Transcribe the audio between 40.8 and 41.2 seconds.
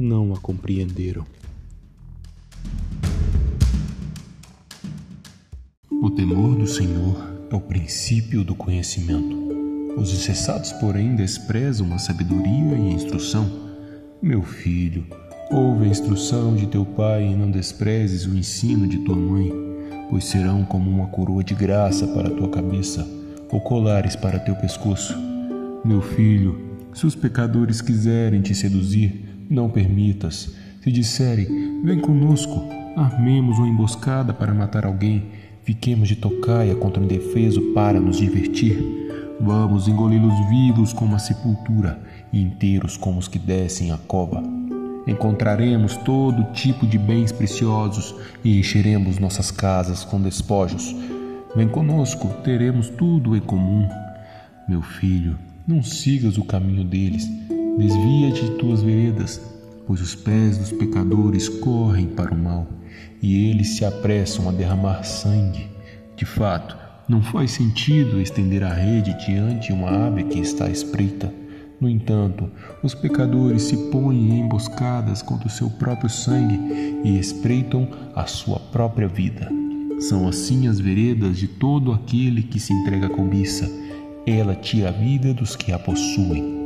como a